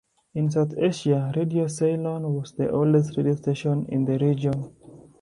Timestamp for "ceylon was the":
1.67-2.71